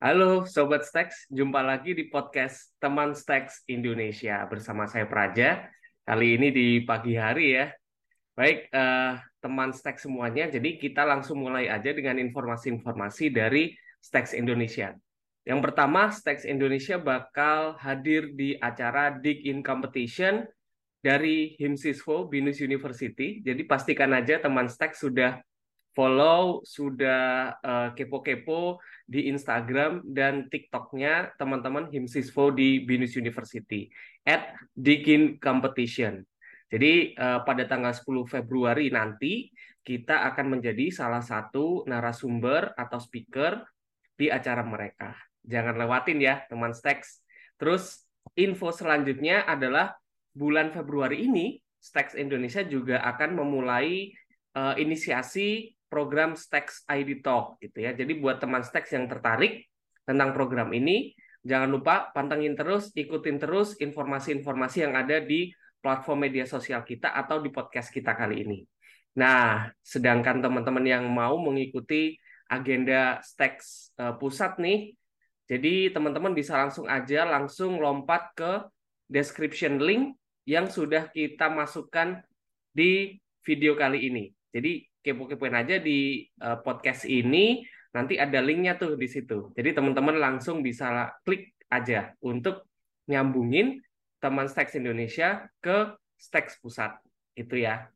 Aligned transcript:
Halo 0.00 0.48
Sobat 0.48 0.88
Stacks, 0.88 1.28
jumpa 1.28 1.60
lagi 1.60 1.92
di 1.92 2.08
podcast 2.08 2.72
Teman 2.80 3.12
Stacks 3.12 3.68
Indonesia 3.68 4.48
bersama 4.48 4.88
saya 4.88 5.04
Praja. 5.04 5.68
Kali 6.08 6.40
ini 6.40 6.48
di 6.48 6.80
pagi 6.88 7.20
hari 7.20 7.60
ya. 7.60 7.68
Baik, 8.32 8.72
eh, 8.72 9.12
teman 9.44 9.76
Stacks 9.76 10.08
semuanya, 10.08 10.48
jadi 10.48 10.80
kita 10.80 11.04
langsung 11.04 11.44
mulai 11.44 11.68
aja 11.68 11.92
dengan 11.92 12.16
informasi-informasi 12.16 13.28
dari 13.28 13.76
Stacks 14.00 14.32
Indonesia. 14.32 14.96
Yang 15.44 15.60
pertama, 15.68 16.08
Stacks 16.08 16.48
Indonesia 16.48 16.96
bakal 16.96 17.76
hadir 17.76 18.32
di 18.32 18.56
acara 18.56 19.12
Dig 19.12 19.44
In 19.44 19.60
Competition 19.60 20.48
dari 21.04 21.60
HIMSISWO 21.60 22.24
Binus 22.24 22.64
University. 22.64 23.44
Jadi 23.44 23.68
pastikan 23.68 24.16
aja 24.16 24.40
teman 24.40 24.64
Stacks 24.64 25.04
sudah 25.04 25.44
follow, 25.94 26.62
sudah 26.62 27.54
uh, 27.60 27.88
kepo-kepo 27.92 28.78
di 29.06 29.26
Instagram 29.26 30.06
dan 30.06 30.46
TikToknya 30.46 31.34
teman-teman 31.34 31.90
Himsisfo 31.90 32.54
di 32.54 32.86
Binus 32.86 33.18
University 33.18 33.90
at 34.22 34.54
Dikin 34.74 35.42
Competition. 35.42 36.22
Jadi 36.70 37.18
uh, 37.18 37.42
pada 37.42 37.66
tanggal 37.66 37.90
10 37.90 38.06
Februari 38.30 38.94
nanti 38.94 39.50
kita 39.82 40.30
akan 40.30 40.58
menjadi 40.58 40.94
salah 40.94 41.24
satu 41.24 41.82
narasumber 41.90 42.70
atau 42.78 43.02
speaker 43.02 43.66
di 44.14 44.30
acara 44.30 44.62
mereka. 44.62 45.18
Jangan 45.42 45.74
lewatin 45.74 46.22
ya 46.22 46.46
teman 46.46 46.70
Stacks. 46.70 47.26
Terus 47.58 48.06
info 48.38 48.70
selanjutnya 48.70 49.42
adalah 49.48 49.98
bulan 50.30 50.70
Februari 50.70 51.26
ini 51.26 51.58
Stacks 51.80 52.14
Indonesia 52.14 52.60
juga 52.62 53.02
akan 53.02 53.40
memulai 53.40 54.12
uh, 54.54 54.76
inisiasi 54.76 55.72
program 55.90 56.38
Stacks 56.38 56.86
ID 56.86 57.20
Talk 57.20 57.58
gitu 57.58 57.82
ya. 57.82 57.92
Jadi 57.92 58.16
buat 58.22 58.38
teman 58.38 58.62
Stacks 58.62 58.94
yang 58.94 59.10
tertarik 59.10 59.66
tentang 60.06 60.30
program 60.30 60.70
ini, 60.70 61.12
jangan 61.42 61.68
lupa 61.68 62.14
pantengin 62.14 62.54
terus, 62.54 62.94
ikutin 62.94 63.42
terus 63.42 63.74
informasi-informasi 63.82 64.86
yang 64.86 64.94
ada 64.94 65.18
di 65.18 65.50
platform 65.82 66.30
media 66.30 66.46
sosial 66.46 66.86
kita 66.86 67.10
atau 67.10 67.42
di 67.42 67.50
podcast 67.50 67.90
kita 67.90 68.14
kali 68.14 68.46
ini. 68.46 68.58
Nah, 69.18 69.66
sedangkan 69.82 70.38
teman-teman 70.38 70.86
yang 70.86 71.04
mau 71.10 71.36
mengikuti 71.42 72.14
agenda 72.46 73.18
Stacks 73.26 73.90
uh, 73.98 74.14
pusat 74.14 74.62
nih, 74.62 74.94
jadi 75.50 75.90
teman-teman 75.90 76.30
bisa 76.30 76.54
langsung 76.54 76.86
aja 76.86 77.26
langsung 77.26 77.82
lompat 77.82 78.30
ke 78.38 78.52
description 79.10 79.82
link 79.82 80.14
yang 80.46 80.70
sudah 80.70 81.10
kita 81.10 81.50
masukkan 81.50 82.22
di 82.70 83.18
video 83.42 83.74
kali 83.74 84.06
ini. 84.06 84.30
Jadi 84.54 84.89
kepo-kepoin 85.00 85.56
aja 85.56 85.80
di 85.80 86.24
uh, 86.40 86.60
podcast 86.60 87.08
ini 87.08 87.64
nanti 87.90 88.20
ada 88.20 88.38
linknya 88.38 88.78
tuh 88.78 88.94
di 88.94 89.08
situ. 89.10 89.50
Jadi 89.56 89.74
teman-teman 89.74 90.16
langsung 90.20 90.62
bisa 90.62 91.10
klik 91.26 91.56
aja 91.72 92.14
untuk 92.22 92.66
nyambungin 93.10 93.82
teman 94.22 94.46
Stacks 94.46 94.78
Indonesia 94.78 95.48
ke 95.58 95.96
Stacks 96.20 96.60
Pusat. 96.60 97.00
Itu 97.34 97.58
ya. 97.58 97.88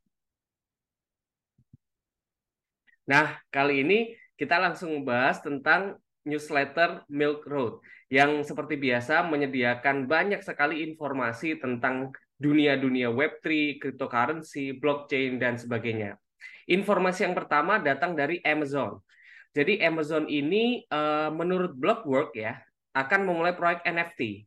Nah 3.04 3.36
kali 3.52 3.84
ini 3.84 3.98
kita 4.34 4.58
langsung 4.58 4.90
membahas 4.96 5.44
tentang 5.44 6.00
newsletter 6.24 7.04
Milk 7.12 7.44
Road 7.44 7.84
yang 8.08 8.40
seperti 8.42 8.80
biasa 8.80 9.28
menyediakan 9.28 10.08
banyak 10.08 10.40
sekali 10.40 10.82
informasi 10.88 11.60
tentang 11.60 12.10
dunia-dunia 12.40 13.14
Web3, 13.14 13.78
cryptocurrency, 13.78 14.74
blockchain, 14.74 15.38
dan 15.38 15.54
sebagainya. 15.54 16.18
Informasi 16.70 17.28
yang 17.28 17.36
pertama 17.36 17.76
datang 17.80 18.16
dari 18.16 18.40
Amazon. 18.44 19.00
Jadi 19.54 19.78
Amazon 19.84 20.26
ini 20.26 20.82
uh, 20.90 21.30
menurut 21.30 21.76
Blockwork 21.78 22.34
ya 22.34 22.58
akan 22.94 23.20
memulai 23.26 23.54
proyek 23.54 23.86
NFT. 23.86 24.46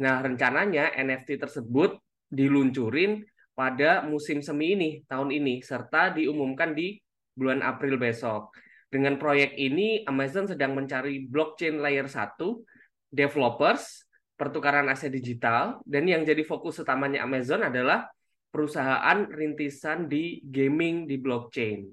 Nah, 0.00 0.20
rencananya 0.20 0.92
NFT 0.96 1.40
tersebut 1.40 1.96
diluncurin 2.28 3.24
pada 3.56 4.04
musim 4.04 4.44
semi 4.44 4.76
ini 4.76 4.90
tahun 5.08 5.32
ini 5.32 5.64
serta 5.64 6.12
diumumkan 6.12 6.76
di 6.76 7.00
bulan 7.32 7.64
April 7.64 7.96
besok. 7.96 8.52
Dengan 8.88 9.20
proyek 9.20 9.56
ini 9.56 10.04
Amazon 10.08 10.48
sedang 10.48 10.76
mencari 10.76 11.24
blockchain 11.28 11.80
layer 11.80 12.08
1, 12.08 12.36
developers, 13.12 14.06
pertukaran 14.36 14.86
aset 14.92 15.08
digital 15.08 15.80
dan 15.88 16.04
yang 16.04 16.22
jadi 16.22 16.44
fokus 16.44 16.76
utamanya 16.80 17.24
Amazon 17.24 17.64
adalah 17.64 18.08
perusahaan 18.50 19.26
rintisan 19.28 20.08
di 20.08 20.40
gaming 20.46 21.04
di 21.04 21.16
blockchain. 21.20 21.86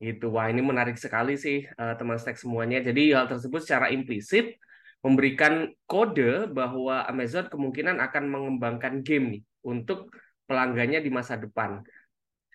Gitu. 0.00 0.32
Wah, 0.32 0.48
ini 0.48 0.64
menarik 0.64 0.96
sekali 0.96 1.36
sih 1.36 1.64
uh, 1.76 1.94
teman 1.96 2.16
stack 2.16 2.40
semuanya. 2.40 2.80
Jadi 2.80 3.12
hal 3.12 3.28
tersebut 3.28 3.60
secara 3.60 3.92
implisit 3.92 4.56
memberikan 5.00 5.68
kode 5.88 6.48
bahwa 6.52 7.04
Amazon 7.08 7.48
kemungkinan 7.48 8.00
akan 8.00 8.24
mengembangkan 8.28 9.00
game 9.00 9.26
nih 9.36 9.42
untuk 9.64 10.12
pelanggannya 10.48 11.00
di 11.04 11.12
masa 11.12 11.36
depan. 11.36 11.80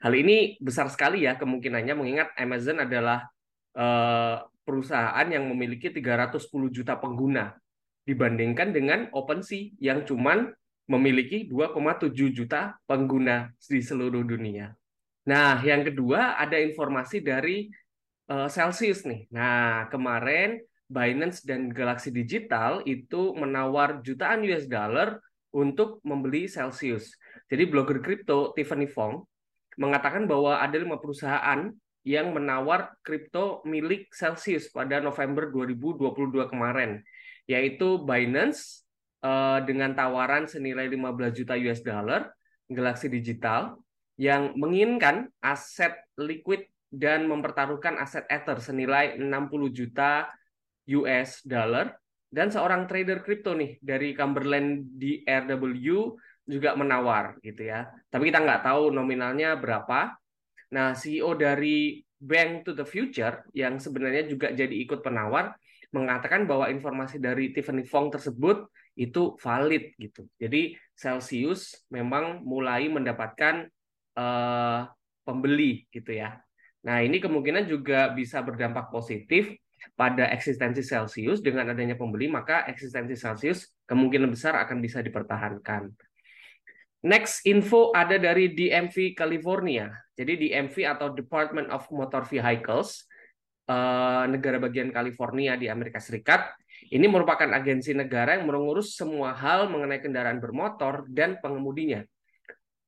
Hal 0.02 0.14
ini 0.14 0.58
besar 0.62 0.90
sekali 0.90 1.26
ya 1.26 1.38
kemungkinannya 1.38 1.94
mengingat 1.98 2.30
Amazon 2.38 2.86
adalah 2.86 3.26
uh, 3.78 4.46
perusahaan 4.66 5.26
yang 5.30 5.46
memiliki 5.50 5.94
310 5.94 6.50
juta 6.74 6.98
pengguna 6.98 7.54
dibandingkan 8.06 8.74
dengan 8.74 9.00
OpenSea 9.14 9.78
yang 9.82 10.06
cuman 10.06 10.54
memiliki 10.86 11.50
2,7 11.50 12.14
juta 12.30 12.78
pengguna 12.86 13.50
di 13.58 13.82
seluruh 13.82 14.22
dunia. 14.22 14.74
Nah, 15.26 15.58
yang 15.66 15.82
kedua 15.82 16.38
ada 16.38 16.62
informasi 16.62 17.26
dari 17.26 17.66
uh, 18.30 18.46
Celsius 18.46 19.02
nih. 19.10 19.26
Nah, 19.34 19.90
kemarin 19.90 20.62
Binance 20.86 21.42
dan 21.42 21.74
Galaxy 21.74 22.14
Digital 22.14 22.86
itu 22.86 23.34
menawar 23.34 24.06
jutaan 24.06 24.46
US 24.46 24.70
dollar 24.70 25.18
untuk 25.50 25.98
membeli 26.06 26.46
Celsius. 26.46 27.18
Jadi 27.50 27.66
blogger 27.66 28.06
kripto 28.06 28.54
Tiffany 28.54 28.86
Fong 28.86 29.26
mengatakan 29.82 30.30
bahwa 30.30 30.62
ada 30.62 30.78
lima 30.78 31.02
perusahaan 31.02 31.74
yang 32.06 32.38
menawar 32.38 32.94
kripto 33.02 33.66
milik 33.66 34.14
Celsius 34.14 34.70
pada 34.70 35.02
November 35.02 35.50
2022 35.50 36.54
kemarin, 36.54 37.02
yaitu 37.50 37.98
Binance, 38.06 38.85
uh, 39.26 39.60
dengan 39.66 39.98
tawaran 39.98 40.46
senilai 40.46 40.86
15 40.86 41.34
juta 41.34 41.58
US 41.58 41.82
dollar 41.82 42.30
Galaxy 42.70 43.10
Digital 43.10 43.82
yang 44.22 44.54
menginginkan 44.56 45.28
aset 45.42 45.98
liquid 46.22 46.70
dan 46.94 47.28
mempertaruhkan 47.28 47.98
aset 48.00 48.24
Ether 48.30 48.62
senilai 48.62 49.18
60 49.18 49.26
juta 49.74 50.30
US 51.02 51.42
dollar 51.44 51.98
dan 52.30 52.54
seorang 52.54 52.86
trader 52.88 53.26
kripto 53.26 53.58
nih 53.58 53.82
dari 53.82 54.16
Cumberland 54.16 54.88
DRW 54.96 55.74
juga 56.46 56.78
menawar 56.78 57.42
gitu 57.42 57.68
ya. 57.68 57.90
Tapi 58.08 58.30
kita 58.30 58.40
nggak 58.44 58.64
tahu 58.64 58.94
nominalnya 58.94 59.58
berapa. 59.58 60.14
Nah, 60.72 60.94
CEO 60.94 61.34
dari 61.34 62.00
Bank 62.16 62.70
to 62.70 62.72
the 62.78 62.86
Future 62.88 63.44
yang 63.52 63.82
sebenarnya 63.82 64.30
juga 64.30 64.52
jadi 64.54 64.72
ikut 64.72 65.02
penawar 65.02 65.56
mengatakan 65.96 66.44
bahwa 66.44 66.68
informasi 66.68 67.24
dari 67.24 67.56
Tiffany 67.56 67.88
Fong 67.88 68.12
tersebut 68.12 68.68
itu 68.96 69.36
valid 69.40 69.94
gitu. 70.00 70.28
Jadi 70.40 70.76
Celsius 70.96 71.84
memang 71.92 72.42
mulai 72.42 72.88
mendapatkan 72.88 73.68
uh, 74.16 74.88
pembeli 75.28 75.84
gitu 75.92 76.16
ya. 76.16 76.40
Nah 76.88 77.04
ini 77.04 77.20
kemungkinan 77.20 77.68
juga 77.68 78.10
bisa 78.16 78.40
berdampak 78.40 78.88
positif 78.90 79.52
pada 79.94 80.32
eksistensi 80.34 80.82
Celsius 80.82 81.44
dengan 81.44 81.70
adanya 81.70 81.94
pembeli 81.94 82.26
maka 82.32 82.66
eksistensi 82.66 83.14
Celsius 83.14 83.70
kemungkinan 83.86 84.32
besar 84.32 84.58
akan 84.64 84.80
bisa 84.80 85.04
dipertahankan. 85.04 85.92
Next 87.06 87.46
info 87.46 87.94
ada 87.94 88.18
dari 88.18 88.50
DMV 88.50 89.14
California. 89.14 89.94
Jadi 90.18 90.50
DMV 90.50 90.74
atau 90.90 91.14
Department 91.14 91.70
of 91.70 91.86
Motor 91.94 92.26
Vehicles 92.26 93.06
uh, 93.70 94.26
negara 94.26 94.58
bagian 94.58 94.90
California 94.90 95.54
di 95.54 95.70
Amerika 95.70 96.02
Serikat 96.02 96.50
ini 96.94 97.06
merupakan 97.10 97.50
agensi 97.50 97.98
negara 97.98 98.38
yang 98.38 98.46
mengurus 98.46 98.94
semua 98.94 99.34
hal 99.34 99.68
mengenai 99.68 100.00
kendaraan 100.00 100.38
bermotor 100.38 101.10
dan 101.10 101.42
pengemudinya. 101.42 102.06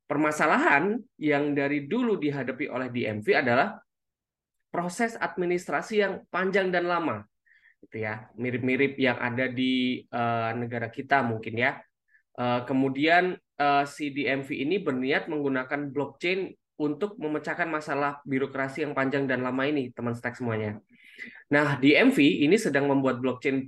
Permasalahan 0.07 0.95
yang 1.19 1.51
dari 1.51 1.83
dulu 1.83 2.15
dihadapi 2.15 2.71
oleh 2.71 2.87
DMV 2.87 3.27
adalah 3.43 3.75
proses 4.71 5.19
administrasi 5.19 5.95
yang 5.99 6.13
panjang 6.31 6.71
dan 6.71 6.87
lama. 6.87 7.27
Gitu 7.83 8.07
ya, 8.07 8.29
mirip-mirip 8.39 8.95
yang 8.95 9.19
ada 9.19 9.51
di 9.51 10.05
uh, 10.13 10.55
negara 10.55 10.87
kita 10.87 11.25
mungkin 11.27 11.59
ya. 11.59 11.81
Uh, 12.37 12.63
kemudian 12.69 13.35
uh, 13.59 13.83
si 13.83 14.13
DMV 14.13 14.47
ini 14.53 14.77
berniat 14.77 15.27
menggunakan 15.27 15.89
blockchain 15.89 16.53
untuk 16.77 17.17
memecahkan 17.17 17.65
masalah 17.65 18.21
birokrasi 18.23 18.85
yang 18.85 18.93
panjang 18.93 19.25
dan 19.25 19.41
lama 19.41 19.65
ini, 19.65 19.89
teman 19.91 20.13
stack 20.13 20.37
semuanya. 20.37 20.77
Nah, 21.53 21.79
DMV 21.79 22.45
ini 22.45 22.57
sedang 22.59 22.91
membuat 22.91 23.23
blockchain 23.23 23.67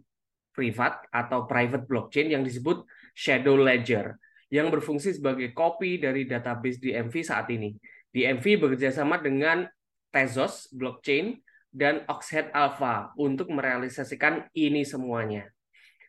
privat 0.51 1.07
atau 1.13 1.47
private 1.47 1.87
blockchain 1.87 2.33
yang 2.35 2.43
disebut 2.43 2.83
Shadow 3.15 3.55
Ledger 3.55 4.19
yang 4.49 4.73
berfungsi 4.73 5.13
sebagai 5.15 5.53
copy 5.53 6.01
dari 6.01 6.25
database 6.25 6.81
DMV 6.81 7.13
saat 7.21 7.47
ini. 7.53 7.77
DMV 8.09 8.65
bekerjasama 8.65 9.21
dengan 9.21 9.69
Tezos 10.09 10.73
blockchain 10.73 11.37
dan 11.69 12.01
Oxhead 12.09 12.49
Alpha 12.49 13.13
untuk 13.13 13.53
merealisasikan 13.53 14.49
ini 14.57 14.81
semuanya. 14.81 15.45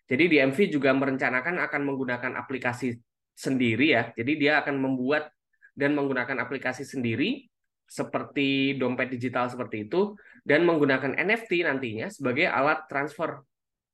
Jadi 0.08 0.26
DMV 0.26 0.58
juga 0.72 0.90
merencanakan 0.96 1.60
akan 1.68 1.82
menggunakan 1.84 2.32
aplikasi 2.40 2.96
sendiri 3.36 3.92
ya. 3.92 4.10
Jadi 4.16 4.40
dia 4.40 4.64
akan 4.64 4.80
membuat 4.80 5.30
dan 5.76 5.94
menggunakan 5.94 6.40
aplikasi 6.42 6.82
sendiri 6.82 7.46
seperti 7.90 8.78
dompet 8.78 9.10
digital 9.10 9.50
seperti 9.50 9.90
itu 9.90 10.14
dan 10.46 10.62
menggunakan 10.62 11.18
NFT 11.18 11.66
nantinya 11.66 12.06
sebagai 12.06 12.46
alat 12.46 12.86
transfer 12.86 13.42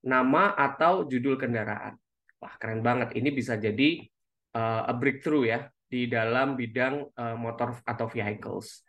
nama 0.05 0.53
atau 0.53 1.09
judul 1.09 1.41
kendaraan. 1.41 1.97
Wah, 2.37 2.55
keren 2.61 2.85
banget. 2.85 3.17
Ini 3.17 3.33
bisa 3.33 3.57
jadi 3.57 4.05
uh, 4.53 4.93
a 4.93 4.93
breakthrough 4.93 5.49
ya 5.49 5.65
di 5.89 6.05
dalam 6.13 6.61
bidang 6.61 7.09
uh, 7.17 7.37
motor 7.41 7.81
atau 7.89 8.05
vehicles. 8.05 8.85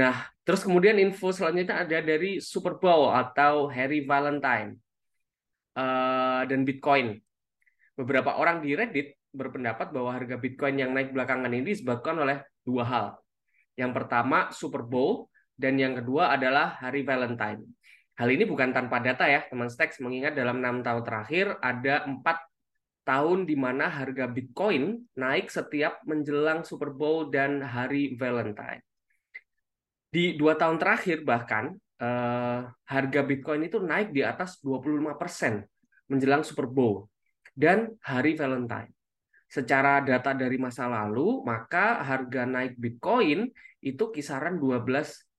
Nah, 0.00 0.32
terus 0.48 0.64
kemudian 0.64 0.96
info 0.96 1.28
selanjutnya 1.28 1.84
ada 1.84 1.98
dari 2.00 2.40
Super 2.40 2.80
Bowl 2.80 3.12
atau 3.12 3.68
Harry 3.68 4.00
Valentine 4.08 4.80
uh, 5.76 6.48
dan 6.48 6.64
Bitcoin. 6.64 7.20
Beberapa 7.98 8.40
orang 8.40 8.64
di 8.64 8.72
Reddit 8.72 9.18
berpendapat 9.28 9.92
bahwa 9.92 10.14
harga 10.16 10.40
Bitcoin 10.40 10.80
yang 10.80 10.96
naik 10.96 11.12
belakangan 11.12 11.52
ini 11.52 11.76
disebabkan 11.76 12.16
oleh 12.16 12.40
dua 12.64 12.84
hal. 12.88 13.06
Yang 13.78 13.92
pertama 13.94 14.50
Super 14.50 14.82
Bowl 14.82 15.30
dan 15.54 15.78
yang 15.78 15.94
kedua 15.94 16.34
adalah 16.34 16.74
Hari 16.82 17.06
Valentine. 17.06 17.62
Hal 18.18 18.28
ini 18.34 18.42
bukan 18.42 18.74
tanpa 18.74 18.98
data 18.98 19.30
ya, 19.30 19.46
teman 19.46 19.70
Stacks, 19.70 20.02
mengingat 20.02 20.34
dalam 20.34 20.58
enam 20.58 20.82
tahun 20.82 21.06
terakhir 21.06 21.54
ada 21.62 22.02
empat 22.10 22.42
tahun 23.06 23.46
di 23.46 23.54
mana 23.54 23.86
harga 23.86 24.26
Bitcoin 24.26 25.06
naik 25.14 25.48
setiap 25.48 26.02
menjelang 26.02 26.66
Super 26.66 26.90
Bowl 26.90 27.30
dan 27.30 27.62
Hari 27.62 28.18
Valentine 28.18 28.82
di 30.08 30.34
dua 30.40 30.56
tahun 30.56 30.80
terakhir 30.80 31.22
bahkan 31.24 31.76
eh, 32.00 32.60
harga 32.64 33.20
Bitcoin 33.24 33.68
itu 33.68 33.78
naik 33.80 34.12
di 34.12 34.24
atas 34.24 34.60
25% 34.64 35.64
menjelang 36.08 36.42
Super 36.44 36.66
Bowl 36.68 37.12
dan 37.52 37.92
hari 38.00 38.32
Valentine. 38.32 38.88
Secara 39.48 40.04
data 40.04 40.36
dari 40.36 40.60
masa 40.60 40.84
lalu, 40.86 41.40
maka 41.40 42.04
harga 42.04 42.44
naik 42.44 42.76
Bitcoin 42.76 43.48
itu 43.80 44.04
kisaran 44.12 44.60
12 44.60 44.84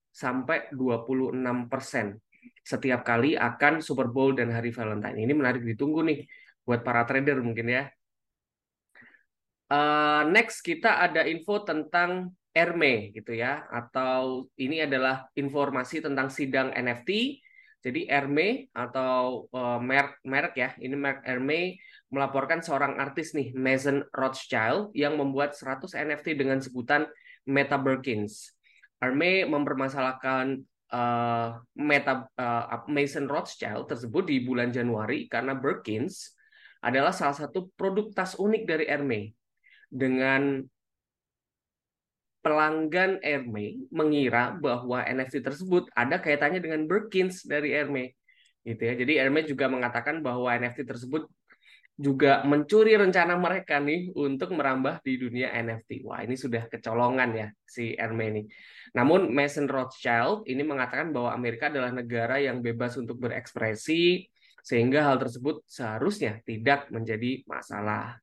sampai 0.09 0.73
26 0.73 1.69
persen 1.69 2.17
setiap 2.65 3.01
kali 3.01 3.33
akan 3.33 3.81
Super 3.81 4.09
Bowl 4.09 4.37
dan 4.37 4.53
hari 4.53 4.69
Valentine. 4.69 5.17
Ini 5.17 5.33
menarik 5.33 5.65
ditunggu 5.65 6.05
nih 6.05 6.25
buat 6.65 6.85
para 6.85 7.05
trader 7.05 7.41
mungkin 7.41 7.69
ya. 7.69 7.83
Uh, 9.69 10.25
next 10.33 10.65
kita 10.65 10.97
ada 11.05 11.25
info 11.29 11.61
tentang 11.61 12.33
Erme 12.49 13.13
gitu 13.13 13.37
ya 13.37 13.69
atau 13.69 14.49
ini 14.57 14.81
adalah 14.81 15.29
informasi 15.37 16.01
tentang 16.01 16.33
sidang 16.33 16.73
NFT. 16.73 17.41
Jadi 17.79 18.11
Erme 18.11 18.67
atau 18.75 19.47
uh, 19.55 19.79
merek 19.79 20.19
merek 20.27 20.53
ya, 20.59 20.69
ini 20.83 20.95
merek 20.99 21.23
Erme 21.23 21.79
melaporkan 22.11 22.59
seorang 22.59 22.99
artis 22.99 23.31
nih, 23.31 23.55
Mason 23.55 24.03
Rothschild 24.11 24.91
yang 24.91 25.15
membuat 25.15 25.55
100 25.55 25.95
NFT 25.95 26.35
dengan 26.35 26.59
sebutan 26.59 27.07
Meta 27.47 27.79
Birkins. 27.79 28.51
Erme 28.99 29.47
mempermasalahkan 29.47 30.59
uh, 30.91 31.55
Meta 31.79 32.27
uh, 32.35 32.83
Mason 32.91 33.31
Rothschild 33.31 33.87
tersebut 33.87 34.27
di 34.27 34.43
bulan 34.43 34.75
Januari 34.75 35.31
karena 35.31 35.55
Birkins 35.55 36.35
adalah 36.83 37.15
salah 37.15 37.35
satu 37.35 37.71
produk 37.79 38.11
tas 38.11 38.35
unik 38.35 38.63
dari 38.67 38.85
Erme 38.87 39.31
dengan 39.87 40.63
pelanggan 42.49 43.21
Hermes 43.21 43.77
mengira 43.93 44.57
bahwa 44.57 45.05
NFT 45.05 45.45
tersebut 45.45 45.85
ada 45.93 46.17
kaitannya 46.17 46.57
dengan 46.57 46.89
Birkins 46.89 47.45
dari 47.45 47.77
Hermes 47.77 48.17
gitu 48.65 48.81
ya. 48.81 48.97
Jadi 48.97 49.13
Hermes 49.21 49.45
juga 49.45 49.69
mengatakan 49.69 50.25
bahwa 50.25 50.49
NFT 50.49 50.89
tersebut 50.89 51.29
juga 51.99 52.41
mencuri 52.47 52.97
rencana 52.97 53.37
mereka 53.37 53.77
nih 53.77 54.09
untuk 54.17 54.57
merambah 54.57 55.05
di 55.05 55.21
dunia 55.21 55.53
NFT. 55.53 56.01
Wah, 56.01 56.25
ini 56.25 56.33
sudah 56.33 56.65
kecolongan 56.65 57.29
ya 57.37 57.47
si 57.61 57.93
Hermes 57.93 58.27
ini. 58.33 58.41
Namun 58.97 59.29
Mason 59.29 59.69
Rothschild 59.69 60.49
ini 60.49 60.65
mengatakan 60.65 61.13
bahwa 61.13 61.37
Amerika 61.37 61.69
adalah 61.69 61.93
negara 61.93 62.41
yang 62.41 62.65
bebas 62.65 62.97
untuk 62.97 63.21
berekspresi 63.21 64.25
sehingga 64.65 65.05
hal 65.05 65.21
tersebut 65.21 65.61
seharusnya 65.69 66.41
tidak 66.41 66.89
menjadi 66.89 67.45
masalah. 67.45 68.17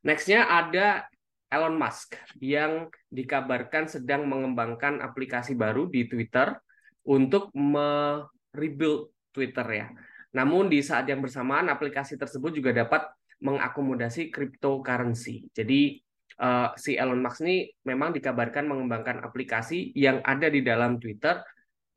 Nextnya 0.00 0.48
ada 0.48 1.04
Elon 1.50 1.74
Musk 1.74 2.14
yang 2.38 2.86
dikabarkan 3.10 3.90
sedang 3.90 4.30
mengembangkan 4.30 5.02
aplikasi 5.02 5.58
baru 5.58 5.90
di 5.90 6.06
Twitter 6.06 6.54
untuk 7.02 7.50
merebuild 7.52 9.10
Twitter 9.34 9.66
ya. 9.66 9.86
Namun 10.30 10.70
di 10.70 10.78
saat 10.78 11.10
yang 11.10 11.18
bersamaan 11.18 11.66
aplikasi 11.66 12.14
tersebut 12.14 12.54
juga 12.54 12.70
dapat 12.70 13.02
mengakomodasi 13.42 14.30
cryptocurrency. 14.30 15.50
Jadi 15.50 15.98
uh, 16.38 16.70
si 16.78 16.94
Elon 16.94 17.18
Musk 17.18 17.42
ini 17.42 17.66
memang 17.82 18.14
dikabarkan 18.14 18.70
mengembangkan 18.70 19.18
aplikasi 19.26 19.90
yang 19.98 20.22
ada 20.22 20.46
di 20.46 20.62
dalam 20.62 21.02
Twitter 21.02 21.42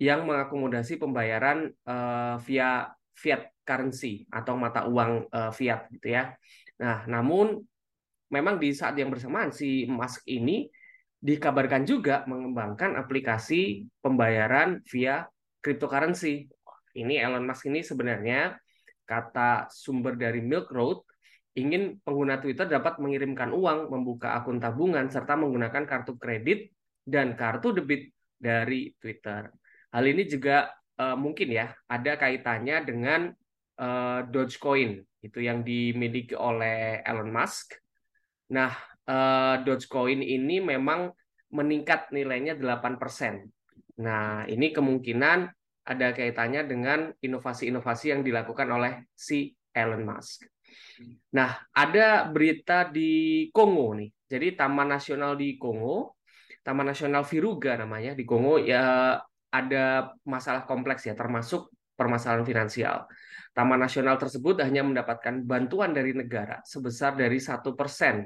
yang 0.02 0.26
mengakomodasi 0.26 0.98
pembayaran 0.98 1.70
uh, 1.86 2.42
via 2.42 2.90
fiat 3.14 3.54
currency 3.62 4.26
atau 4.34 4.58
mata 4.58 4.90
uang 4.90 5.30
uh, 5.30 5.52
fiat 5.54 5.94
gitu 5.94 6.18
ya. 6.18 6.34
Nah, 6.82 7.06
namun 7.06 7.62
memang 8.34 8.58
di 8.58 8.74
saat 8.74 8.98
yang 8.98 9.14
bersamaan 9.14 9.54
si 9.54 9.86
Musk 9.86 10.26
ini 10.26 10.66
dikabarkan 11.22 11.86
juga 11.86 12.26
mengembangkan 12.26 12.98
aplikasi 12.98 13.86
pembayaran 14.02 14.82
via 14.90 15.30
cryptocurrency. 15.62 16.50
Ini 16.98 17.22
Elon 17.22 17.46
Musk 17.46 17.70
ini 17.70 17.86
sebenarnya 17.86 18.58
kata 19.06 19.70
sumber 19.70 20.18
dari 20.18 20.42
Milk 20.42 20.74
Road 20.74 21.06
ingin 21.54 22.02
pengguna 22.02 22.42
Twitter 22.42 22.66
dapat 22.66 22.98
mengirimkan 22.98 23.54
uang, 23.54 23.94
membuka 23.94 24.34
akun 24.34 24.58
tabungan 24.58 25.06
serta 25.06 25.38
menggunakan 25.38 25.86
kartu 25.86 26.18
kredit 26.18 26.74
dan 27.06 27.38
kartu 27.38 27.78
debit 27.78 28.10
dari 28.42 28.92
Twitter. 28.98 29.54
Hal 29.94 30.04
ini 30.10 30.26
juga 30.26 30.74
uh, 30.98 31.14
mungkin 31.14 31.54
ya 31.54 31.70
ada 31.86 32.18
kaitannya 32.18 32.78
dengan 32.82 33.22
uh, 33.78 34.26
Dogecoin 34.26 35.06
itu 35.24 35.40
yang 35.40 35.62
dimiliki 35.62 36.34
oleh 36.34 37.00
Elon 37.06 37.30
Musk 37.30 37.83
Nah, 38.54 38.72
uh, 39.10 39.56
Dogecoin 39.66 40.22
ini 40.22 40.62
memang 40.62 41.10
meningkat 41.54 42.14
nilainya 42.14 42.54
8%. 42.58 43.50
Nah, 44.02 44.46
ini 44.50 44.74
kemungkinan 44.74 45.40
ada 45.84 46.08
kaitannya 46.16 46.64
dengan 46.66 47.12
inovasi-inovasi 47.20 48.16
yang 48.16 48.22
dilakukan 48.24 48.70
oleh 48.72 49.10
si 49.14 49.52
Elon 49.74 50.06
Musk. 50.06 50.48
Nah, 51.34 51.52
ada 51.74 52.30
berita 52.30 52.88
di 52.88 53.48
Kongo 53.50 53.98
nih. 53.98 54.10
Jadi 54.30 54.58
Taman 54.58 54.90
Nasional 54.90 55.38
di 55.38 55.60
Kongo, 55.60 56.18
Taman 56.64 56.90
Nasional 56.90 57.28
Viruga 57.28 57.76
namanya 57.76 58.16
di 58.16 58.24
Kongo 58.24 58.58
ya 58.58 59.18
ada 59.54 59.86
masalah 60.26 60.66
kompleks 60.66 61.06
ya 61.06 61.14
termasuk 61.14 61.70
permasalahan 61.94 62.48
finansial. 62.48 63.06
Taman 63.54 63.78
Nasional 63.78 64.18
tersebut 64.18 64.58
hanya 64.66 64.82
mendapatkan 64.82 65.46
bantuan 65.46 65.94
dari 65.94 66.16
negara 66.18 66.64
sebesar 66.66 67.14
dari 67.14 67.38
satu 67.38 67.78
persen 67.78 68.26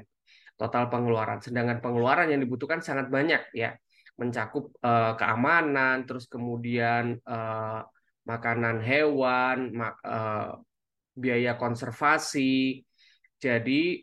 total 0.58 0.90
pengeluaran. 0.90 1.38
Sedangkan 1.38 1.78
pengeluaran 1.78 2.28
yang 2.28 2.42
dibutuhkan 2.42 2.82
sangat 2.82 3.06
banyak 3.08 3.54
ya, 3.54 3.78
mencakup 4.18 4.74
uh, 4.82 5.14
keamanan, 5.14 6.02
terus 6.04 6.26
kemudian 6.26 7.22
uh, 7.22 7.86
makanan 8.26 8.82
hewan, 8.82 9.72
mak, 9.72 9.96
uh, 10.02 10.58
biaya 11.14 11.54
konservasi. 11.54 12.82
Jadi 13.38 14.02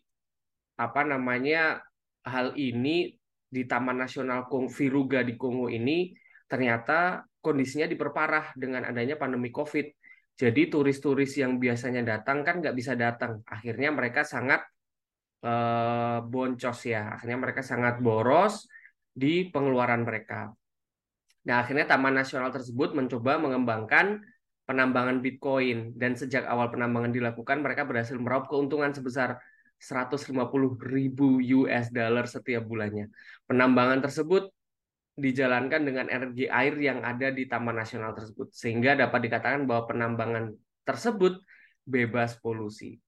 apa 0.79 1.01
namanya 1.03 1.83
hal 2.23 2.55
ini 2.55 3.11
di 3.45 3.63
Taman 3.67 3.99
Nasional 3.99 4.47
Kong 4.47 4.71
Viruga 4.71 5.21
di 5.21 5.35
Kongo 5.35 5.67
ini 5.67 6.11
ternyata 6.47 7.23
kondisinya 7.39 7.87
diperparah 7.87 8.55
dengan 8.57 8.87
adanya 8.87 9.15
pandemi 9.19 9.51
COVID 9.53 9.87
jadi 10.35 10.67
turis-turis 10.67 11.39
yang 11.39 11.55
biasanya 11.55 12.03
datang 12.03 12.43
kan 12.43 12.59
nggak 12.59 12.75
bisa 12.75 12.93
datang. 12.99 13.39
Akhirnya 13.47 13.95
mereka 13.95 14.27
sangat 14.27 14.67
uh, 15.45 16.25
boncos 16.25 16.79
ya. 16.89 17.13
Akhirnya 17.15 17.37
mereka 17.37 17.61
sangat 17.61 18.01
boros 18.01 18.65
di 19.13 19.47
pengeluaran 19.53 20.01
mereka. 20.01 20.51
Nah, 21.45 21.61
akhirnya 21.61 21.85
Taman 21.85 22.17
Nasional 22.17 22.49
tersebut 22.49 22.97
mencoba 22.97 23.37
mengembangkan 23.37 24.25
penambangan 24.65 25.21
Bitcoin 25.21 25.93
dan 25.93 26.17
sejak 26.17 26.49
awal 26.49 26.73
penambangan 26.73 27.13
dilakukan 27.13 27.61
mereka 27.61 27.85
berhasil 27.85 28.17
meraup 28.17 28.49
keuntungan 28.49 28.89
sebesar 28.89 29.37
150 29.77 30.33
ribu 30.81 31.37
US 31.61 31.93
dollar 31.93 32.25
setiap 32.25 32.65
bulannya. 32.65 33.13
Penambangan 33.45 34.01
tersebut 34.01 34.49
dijalankan 35.15 35.85
dengan 35.85 36.09
energi 36.11 36.49
air 36.49 36.75
yang 36.81 37.05
ada 37.05 37.29
di 37.29 37.45
Taman 37.45 37.77
Nasional 37.77 38.11
tersebut, 38.17 38.51
sehingga 38.51 38.97
dapat 38.97 39.29
dikatakan 39.29 39.63
bahwa 39.63 39.87
penambangan 39.87 40.51
tersebut 40.83 41.39
bebas 41.85 42.35
polusi. 42.41 42.99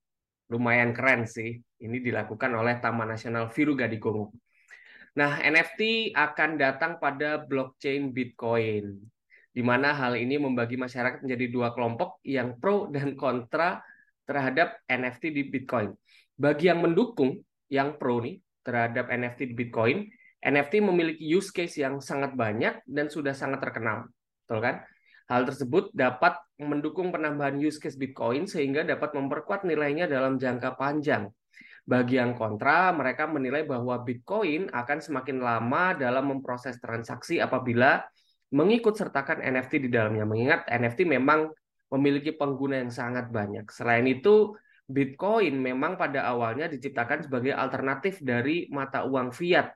Lumayan 0.47 0.95
keren 0.95 1.27
sih, 1.27 1.59
ini 1.83 1.97
dilakukan 1.99 2.55
oleh 2.55 2.79
Taman 2.79 3.11
Nasional 3.11 3.51
Viruga 3.51 3.83
di 3.87 3.99
Kongo. 3.99 4.31
Nah, 5.17 5.41
NFT 5.43 6.13
akan 6.15 6.49
datang 6.55 7.01
pada 7.01 7.41
blockchain 7.41 8.13
Bitcoin. 8.13 9.01
di 9.57 9.65
mana 9.65 9.89
hal 9.89 10.13
ini 10.13 10.37
membagi 10.37 10.77
masyarakat 10.77 11.25
menjadi 11.25 11.49
dua 11.49 11.73
kelompok 11.73 12.21
yang 12.21 12.61
pro 12.61 12.93
dan 12.93 13.17
kontra 13.17 13.81
terhadap 14.21 14.85
NFT 14.85 15.33
di 15.33 15.49
Bitcoin. 15.49 15.97
Bagi 16.37 16.69
yang 16.69 16.85
mendukung, 16.85 17.41
yang 17.65 17.97
pro 17.97 18.21
nih 18.21 18.37
terhadap 18.61 19.09
NFT 19.09 19.49
di 19.49 19.53
Bitcoin, 19.57 20.05
NFT 20.45 20.85
memiliki 20.85 21.25
use 21.25 21.49
case 21.49 21.81
yang 21.81 21.97
sangat 21.97 22.37
banyak 22.37 22.85
dan 22.85 23.09
sudah 23.09 23.33
sangat 23.33 23.65
terkenal. 23.65 24.05
Betul 24.45 24.61
kan? 24.61 24.85
Hal 25.27 25.43
tersebut 25.43 25.91
dapat 25.91 26.39
mendukung 26.55 27.11
penambahan 27.11 27.59
use 27.59 27.83
case 27.83 27.99
Bitcoin 27.99 28.47
sehingga 28.47 28.87
dapat 28.87 29.11
memperkuat 29.11 29.67
nilainya 29.67 30.07
dalam 30.07 30.39
jangka 30.39 30.79
panjang. 30.79 31.27
Bagi 31.87 32.19
yang 32.19 32.35
kontra, 32.35 32.91
mereka 32.91 33.27
menilai 33.27 33.63
bahwa 33.63 33.99
Bitcoin 34.03 34.71
akan 34.71 34.99
semakin 34.99 35.39
lama 35.39 35.95
dalam 35.95 36.31
memproses 36.31 36.79
transaksi 36.79 37.39
apabila 37.39 38.03
mengikut 38.51 38.95
sertakan 38.95 39.43
NFT 39.43 39.87
di 39.87 39.89
dalamnya. 39.91 40.23
Mengingat 40.23 40.67
NFT 40.67 41.07
memang 41.07 41.51
memiliki 41.91 42.35
pengguna 42.35 42.83
yang 42.83 42.91
sangat 42.91 43.31
banyak. 43.31 43.67
Selain 43.71 44.03
itu, 44.03 44.55
Bitcoin 44.87 45.59
memang 45.59 45.99
pada 45.99 46.27
awalnya 46.27 46.71
diciptakan 46.71 47.27
sebagai 47.27 47.51
alternatif 47.51 48.23
dari 48.23 48.71
mata 48.71 49.03
uang 49.03 49.35
fiat 49.35 49.75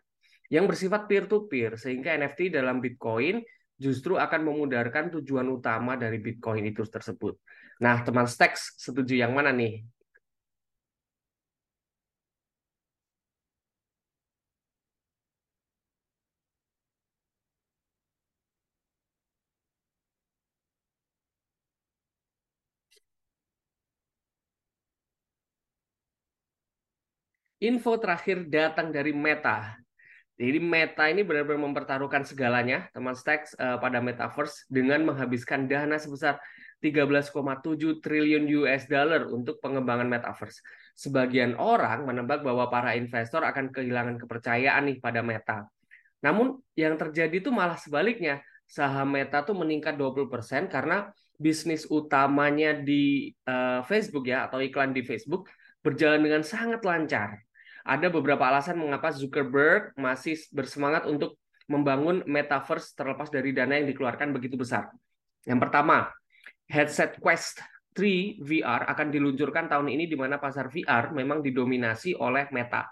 yang 0.51 0.67
bersifat 0.67 1.07
peer-to-peer, 1.07 1.79
sehingga 1.79 2.15
NFT 2.15 2.51
dalam 2.51 2.83
Bitcoin 2.83 3.39
justru 3.83 4.13
akan 4.25 4.41
memudarkan 4.49 5.09
tujuan 5.17 5.47
utama 5.57 5.97
dari 5.97 6.17
Bitcoin 6.25 6.63
itu 6.71 6.85
tersebut. 6.85 7.33
Nah, 7.81 7.95
teman 8.05 8.29
Stacks 8.29 8.77
setuju 8.77 9.13
yang 9.17 9.33
mana 9.33 9.49
nih? 9.49 9.81
Info 27.61 27.93
terakhir 28.01 28.37
datang 28.49 28.89
dari 28.89 29.13
Meta. 29.13 29.77
Jadi 30.39 30.57
Meta 30.57 31.05
ini 31.11 31.21
benar-benar 31.21 31.61
mempertaruhkan 31.61 32.25
segalanya, 32.25 32.89
teman 32.95 33.13
Stacks, 33.13 33.53
uh, 33.59 33.77
pada 33.77 34.01
Metaverse 34.01 34.65
dengan 34.71 35.05
menghabiskan 35.05 35.69
dana 35.69 35.99
sebesar 36.01 36.41
13,7 36.81 38.01
triliun 38.01 38.49
US 38.63 38.89
dollar 38.89 39.29
untuk 39.29 39.61
pengembangan 39.61 40.09
Metaverse. 40.09 40.65
Sebagian 40.97 41.53
orang 41.61 42.09
menebak 42.09 42.41
bahwa 42.41 42.71
para 42.73 42.97
investor 42.97 43.45
akan 43.45 43.69
kehilangan 43.69 44.17
kepercayaan 44.17 44.89
nih 44.89 44.97
pada 44.97 45.21
Meta. 45.21 45.69
Namun 46.25 46.57
yang 46.73 46.97
terjadi 46.97 47.37
itu 47.37 47.53
malah 47.53 47.77
sebaliknya. 47.77 48.41
Saham 48.65 49.13
Meta 49.13 49.43
tuh 49.43 49.53
meningkat 49.53 49.99
20% 49.99 50.71
karena 50.71 51.11
bisnis 51.35 51.83
utamanya 51.89 52.77
di 52.77 53.33
uh, 53.49 53.83
Facebook 53.83 54.29
ya 54.29 54.47
atau 54.47 54.63
iklan 54.63 54.95
di 54.95 55.03
Facebook 55.03 55.49
berjalan 55.81 56.21
dengan 56.21 56.45
sangat 56.45 56.85
lancar 56.85 57.41
ada 57.81 58.07
beberapa 58.13 58.45
alasan 58.45 58.77
mengapa 58.77 59.09
Zuckerberg 59.09 59.93
masih 59.97 60.37
bersemangat 60.53 61.09
untuk 61.09 61.37
membangun 61.69 62.21
metaverse 62.27 62.93
terlepas 62.93 63.31
dari 63.31 63.55
dana 63.55 63.79
yang 63.79 63.87
dikeluarkan 63.89 64.35
begitu 64.35 64.59
besar. 64.59 64.91
Yang 65.47 65.59
pertama, 65.67 66.11
headset 66.69 67.17
Quest 67.17 67.63
3 67.95 68.39
VR 68.43 68.87
akan 68.87 69.07
diluncurkan 69.11 69.67
tahun 69.67 69.91
ini 69.91 70.07
di 70.07 70.15
mana 70.15 70.39
pasar 70.39 70.71
VR 70.71 71.11
memang 71.11 71.43
didominasi 71.43 72.15
oleh 72.15 72.47
Meta. 72.55 72.87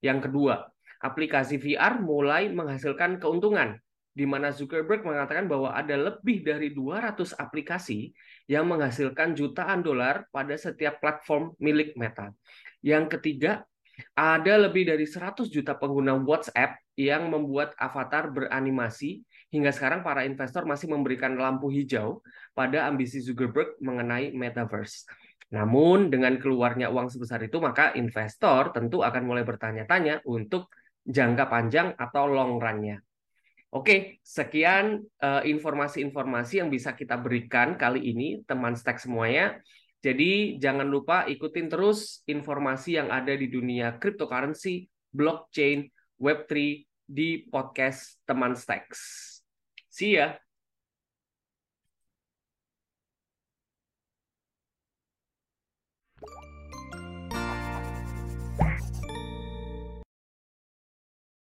Yang 0.00 0.28
kedua, 0.30 0.64
aplikasi 1.02 1.60
VR 1.60 2.00
mulai 2.00 2.48
menghasilkan 2.48 3.20
keuntungan 3.20 3.76
di 4.12 4.28
mana 4.28 4.52
Zuckerberg 4.52 5.08
mengatakan 5.08 5.48
bahwa 5.48 5.72
ada 5.72 5.96
lebih 5.96 6.44
dari 6.44 6.68
200 6.76 7.32
aplikasi 7.32 8.12
yang 8.44 8.68
menghasilkan 8.68 9.32
jutaan 9.32 9.80
dolar 9.80 10.28
pada 10.28 10.52
setiap 10.52 11.00
platform 11.00 11.56
milik 11.56 11.96
Meta. 11.96 12.28
Yang 12.84 13.16
ketiga, 13.18 13.64
ada 14.16 14.54
lebih 14.68 14.88
dari 14.88 15.06
100 15.08 15.48
juta 15.48 15.74
pengguna 15.76 16.16
WhatsApp 16.18 16.80
yang 16.98 17.32
membuat 17.32 17.72
avatar 17.76 18.30
beranimasi. 18.30 19.24
Hingga 19.52 19.68
sekarang 19.72 20.00
para 20.00 20.24
investor 20.24 20.64
masih 20.64 20.88
memberikan 20.88 21.36
lampu 21.36 21.68
hijau 21.68 22.24
pada 22.56 22.88
ambisi 22.88 23.20
Zuckerberg 23.20 23.76
mengenai 23.84 24.32
metaverse. 24.32 25.04
Namun 25.52 26.08
dengan 26.08 26.40
keluarnya 26.40 26.88
uang 26.88 27.12
sebesar 27.12 27.44
itu 27.44 27.60
maka 27.60 27.92
investor 27.92 28.72
tentu 28.72 29.04
akan 29.04 29.22
mulai 29.28 29.44
bertanya-tanya 29.44 30.24
untuk 30.24 30.72
jangka 31.04 31.44
panjang 31.52 31.88
atau 31.98 32.24
long 32.24 32.56
run-nya. 32.56 33.04
Oke, 33.72 34.20
sekian 34.20 35.00
uh, 35.24 35.40
informasi-informasi 35.48 36.60
yang 36.60 36.68
bisa 36.68 36.92
kita 36.92 37.16
berikan 37.16 37.80
kali 37.80 38.04
ini 38.04 38.44
teman 38.44 38.76
stack 38.76 39.00
semuanya. 39.00 39.64
Jadi 40.02 40.58
jangan 40.58 40.90
lupa 40.90 41.30
ikutin 41.30 41.70
terus 41.70 42.26
informasi 42.26 42.98
yang 42.98 43.14
ada 43.14 43.30
di 43.38 43.46
dunia 43.46 44.02
cryptocurrency, 44.02 44.90
blockchain, 45.14 45.86
Web3 46.18 46.52
di 47.06 47.46
podcast 47.46 48.18
Teman 48.26 48.58
Stacks. 48.58 48.98
See 49.86 50.18
ya! 50.18 50.34